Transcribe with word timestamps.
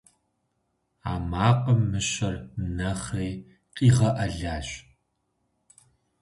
А 1.11 1.13
макъым 1.29 1.81
мыщэр 1.91 2.35
нэхъри 2.75 3.31
къигъэӀэлащ. 3.75 4.69